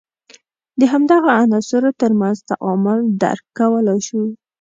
[0.79, 4.21] د همدغو عناصر تر منځ تعامل درک کولای شو.